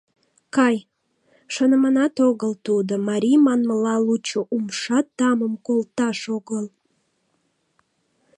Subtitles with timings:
[0.55, 0.77] Кай,
[1.53, 6.65] шоныманат огыл тудо, марий манмыла, лучо умша тамым колташ огыл!